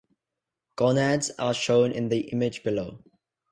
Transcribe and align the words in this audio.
Gonads 0.77 1.29
are 1.37 1.53
shown 1.53 1.91
in 1.91 2.09
the 2.09 2.21
image 2.31 2.63
below. 2.63 3.03